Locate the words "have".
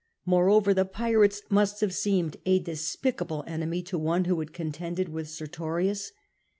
1.81-1.93